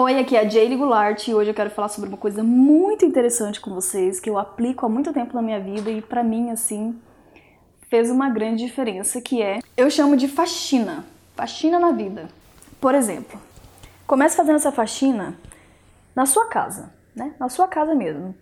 [0.00, 3.04] Oi, aqui é a Jaylee Goulart e hoje eu quero falar sobre uma coisa muito
[3.04, 6.52] interessante com vocês que eu aplico há muito tempo na minha vida e para mim
[6.52, 6.96] assim
[7.90, 12.28] fez uma grande diferença, que é eu chamo de faxina, faxina na vida.
[12.80, 13.40] Por exemplo,
[14.06, 15.36] comece fazendo essa faxina
[16.14, 17.34] na sua casa, né?
[17.36, 18.36] Na sua casa mesmo.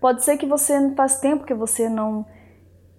[0.00, 2.24] Pode ser que você faz tempo que você não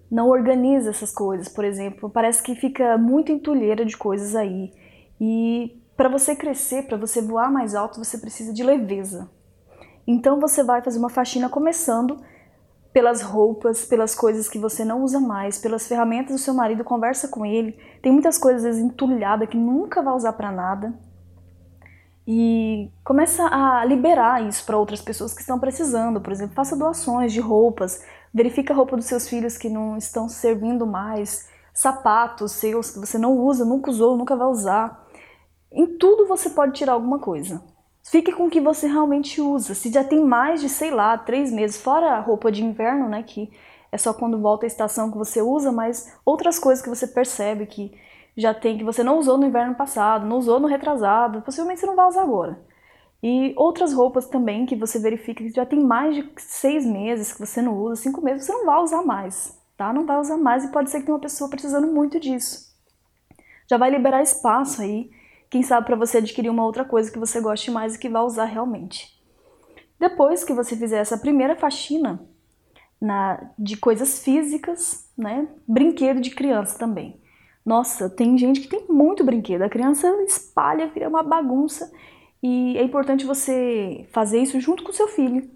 [0.08, 4.72] não organiza essas coisas, por exemplo, parece que fica muito entulheira de coisas aí.
[5.20, 9.30] E para você crescer, para você voar mais alto, você precisa de leveza.
[10.06, 12.18] Então você vai fazer uma faxina começando
[12.92, 17.28] pelas roupas, pelas coisas que você não usa mais, pelas ferramentas do seu marido, conversa
[17.28, 17.78] com ele.
[18.00, 20.94] Tem muitas coisas às vezes entulhadas que nunca vai usar para nada.
[22.26, 26.20] E começa a liberar isso para outras pessoas que estão precisando.
[26.20, 28.02] Por exemplo, faça doações de roupas,
[28.32, 33.18] verifica a roupa dos seus filhos que não estão servindo mais, sapatos seus que você
[33.18, 35.05] não usa, nunca usou, nunca vai usar.
[35.76, 37.62] Em tudo você pode tirar alguma coisa.
[38.02, 39.74] Fique com o que você realmente usa.
[39.74, 43.22] Se já tem mais de, sei lá, três meses, fora a roupa de inverno, né,
[43.22, 43.50] que
[43.92, 47.66] é só quando volta a estação que você usa, mas outras coisas que você percebe
[47.66, 47.92] que
[48.34, 51.86] já tem, que você não usou no inverno passado, não usou no retrasado, possivelmente você
[51.86, 52.58] não vai usar agora.
[53.22, 57.40] E outras roupas também que você verifica que já tem mais de seis meses que
[57.40, 59.92] você não usa, cinco meses, você não vai usar mais, tá?
[59.92, 62.74] Não vai usar mais e pode ser que tenha uma pessoa precisando muito disso.
[63.68, 65.10] Já vai liberar espaço aí
[65.56, 68.20] quem sabe para você adquirir uma outra coisa que você goste mais e que vá
[68.20, 69.18] usar realmente.
[69.98, 72.20] Depois que você fizer essa primeira faxina
[73.00, 75.48] na, de coisas físicas, né?
[75.66, 77.18] Brinquedo de criança também.
[77.64, 79.62] Nossa, tem gente que tem muito brinquedo.
[79.62, 81.90] A criança espalha, vira uma bagunça.
[82.42, 85.50] E é importante você fazer isso junto com seu filho.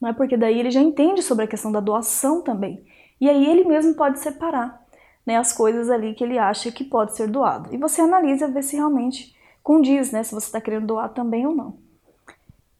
[0.00, 2.84] Não é porque daí ele já entende sobre a questão da doação também.
[3.20, 4.81] E aí ele mesmo pode separar
[5.26, 7.72] né, as coisas ali que ele acha que pode ser doado.
[7.72, 11.54] E você analisa ver se realmente condiz, né, se você está querendo doar também ou
[11.54, 11.78] não.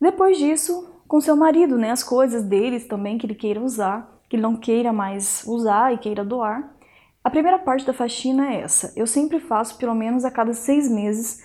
[0.00, 4.36] Depois disso, com seu marido, né, as coisas deles também que ele queira usar, que
[4.36, 6.74] ele não queira mais usar e queira doar.
[7.22, 8.92] A primeira parte da faxina é essa.
[8.96, 11.44] Eu sempre faço, pelo menos a cada seis meses,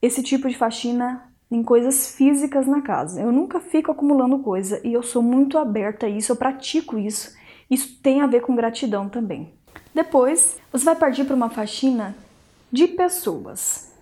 [0.00, 3.20] esse tipo de faxina em coisas físicas na casa.
[3.20, 7.36] Eu nunca fico acumulando coisa e eu sou muito aberta a isso, eu pratico isso.
[7.70, 9.57] Isso tem a ver com gratidão também.
[9.98, 12.16] Depois, você vai partir para uma faxina
[12.70, 13.92] de pessoas.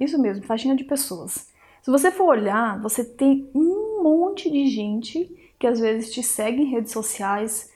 [0.00, 1.46] Isso mesmo, faxina de pessoas.
[1.80, 6.62] Se você for olhar, você tem um monte de gente que às vezes te segue
[6.62, 7.70] em redes sociais,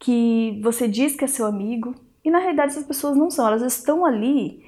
[0.00, 3.62] que você diz que é seu amigo, e na realidade essas pessoas não são, elas
[3.62, 4.64] estão ali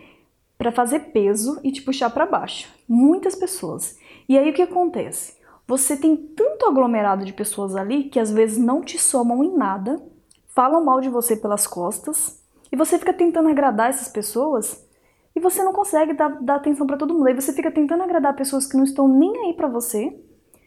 [0.56, 2.72] para fazer peso e te puxar para baixo.
[2.88, 3.98] Muitas pessoas.
[4.28, 5.36] E aí o que acontece?
[5.66, 10.00] Você tem tanto aglomerado de pessoas ali que às vezes não te somam em nada
[10.58, 12.42] falam mal de você pelas costas
[12.72, 14.84] e você fica tentando agradar essas pessoas
[15.32, 17.28] e você não consegue dar, dar atenção para todo mundo.
[17.28, 20.18] Aí você fica tentando agradar pessoas que não estão nem aí para você,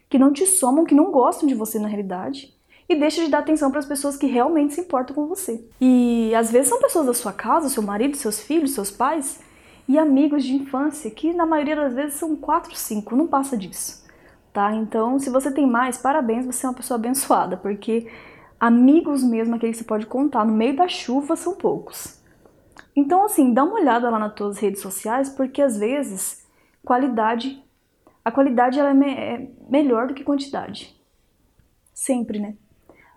[0.10, 2.58] que não te somam, que não gostam de você na realidade.
[2.88, 5.62] E deixa de dar atenção para as pessoas que realmente se importam com você.
[5.82, 9.42] E às vezes são pessoas da sua casa, seu marido, seus filhos, seus pais
[9.90, 14.06] e amigos de infância, que na maioria das vezes são quatro, cinco, não passa disso.
[14.54, 14.74] Tá?
[14.74, 18.08] Então, se você tem mais, parabéns, você é uma pessoa abençoada, porque
[18.62, 22.22] amigos mesmo, aqueles que você pode contar no meio da chuva, são poucos.
[22.96, 26.46] Então, assim, dá uma olhada lá nas tuas redes sociais, porque às vezes
[26.86, 27.64] qualidade,
[28.24, 30.96] a qualidade ela é, me, é melhor do que quantidade.
[31.92, 32.56] Sempre, né?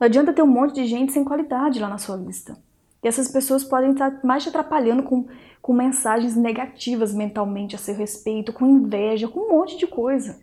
[0.01, 2.57] Não adianta ter um monte de gente sem qualidade lá na sua lista.
[3.03, 5.27] E essas pessoas podem estar mais te atrapalhando com,
[5.61, 10.41] com mensagens negativas mentalmente a seu respeito, com inveja, com um monte de coisa.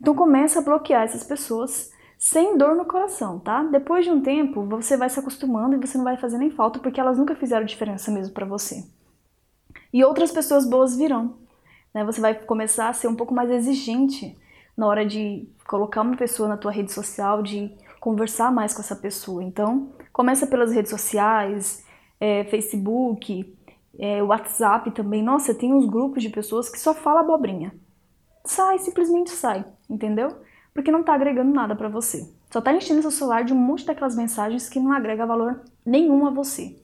[0.00, 3.62] Então começa a bloquear essas pessoas sem dor no coração, tá?
[3.62, 6.78] Depois de um tempo, você vai se acostumando e você não vai fazer nem falta
[6.78, 8.84] porque elas nunca fizeram diferença mesmo para você.
[9.90, 11.38] E outras pessoas boas virão.
[11.94, 12.04] Né?
[12.04, 14.36] Você vai começar a ser um pouco mais exigente
[14.76, 18.94] na hora de colocar uma pessoa na tua rede social, de conversar mais com essa
[18.94, 19.42] pessoa.
[19.42, 21.86] Então, começa pelas redes sociais,
[22.20, 23.56] é, Facebook,
[23.98, 25.22] é, WhatsApp também.
[25.22, 27.74] Nossa, tem uns grupos de pessoas que só falam abobrinha.
[28.44, 30.36] Sai, simplesmente sai, entendeu?
[30.74, 32.28] Porque não está agregando nada para você.
[32.50, 36.26] Só está enchendo seu celular de um monte daquelas mensagens que não agrega valor nenhum
[36.26, 36.76] a você.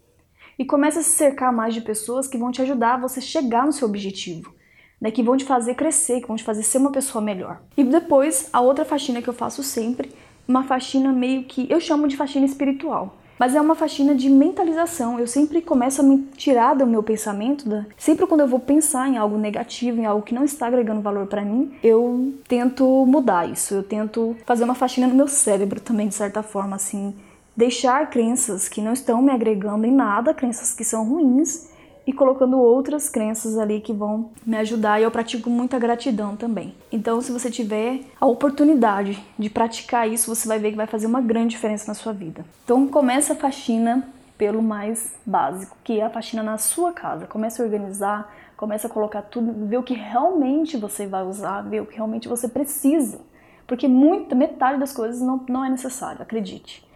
[0.58, 3.66] E comece a se cercar mais de pessoas que vão te ajudar a você chegar
[3.66, 4.54] no seu objetivo,
[5.00, 5.10] né?
[5.10, 7.60] que vão te fazer crescer, que vão te fazer ser uma pessoa melhor.
[7.76, 10.12] E depois, a outra faxina que eu faço sempre,
[10.48, 13.18] uma faxina meio que eu chamo de faxina espiritual.
[13.38, 15.18] Mas é uma faxina de mentalização.
[15.18, 17.84] Eu sempre começo a me tirar do meu pensamento, da...
[17.98, 21.26] sempre quando eu vou pensar em algo negativo, em algo que não está agregando valor
[21.26, 23.74] para mim, eu tento mudar isso.
[23.74, 27.14] Eu tento fazer uma faxina no meu cérebro também, de certa forma, assim,
[27.56, 31.68] deixar crenças que não estão me agregando em nada, crenças que são ruins,
[32.06, 36.74] e colocando outras crenças ali que vão me ajudar e eu pratico muita gratidão também.
[36.92, 41.06] Então, se você tiver a oportunidade de praticar isso, você vai ver que vai fazer
[41.06, 42.44] uma grande diferença na sua vida.
[42.64, 44.08] Então, começa a faxina
[44.38, 47.26] pelo mais básico, que é a faxina na sua casa.
[47.26, 51.80] Comece a organizar, comece a colocar tudo, ver o que realmente você vai usar, ver
[51.80, 53.18] o que realmente você precisa.
[53.66, 56.86] Porque muita, metade das coisas não, não é necessário, acredite.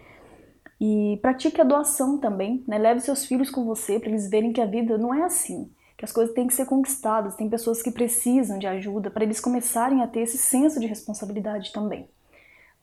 [0.83, 2.79] E pratique a doação também, né?
[2.79, 6.03] Leve seus filhos com você para eles verem que a vida não é assim, que
[6.03, 10.01] as coisas têm que ser conquistadas, tem pessoas que precisam de ajuda para eles começarem
[10.01, 12.09] a ter esse senso de responsabilidade também.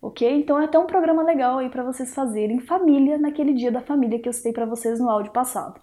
[0.01, 0.33] Ok?
[0.33, 4.21] Então é até um programa legal aí para vocês fazerem família naquele dia da família
[4.21, 5.81] que eu citei para vocês no áudio passado.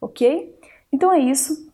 [0.00, 0.56] Ok?
[0.92, 1.68] Então é isso.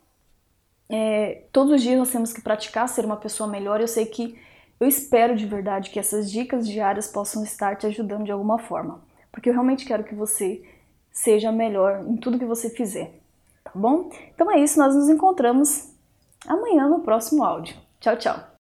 [0.88, 3.78] É, todos os dias nós temos que praticar ser uma pessoa melhor.
[3.78, 4.38] Eu sei que
[4.80, 9.04] eu espero de verdade que essas dicas diárias possam estar te ajudando de alguma forma
[9.36, 10.62] porque eu realmente quero que você
[11.12, 13.12] seja melhor em tudo que você fizer,
[13.62, 14.10] tá bom?
[14.34, 15.90] Então é isso, nós nos encontramos
[16.48, 17.76] amanhã no próximo áudio.
[18.00, 18.46] Tchau, tchau!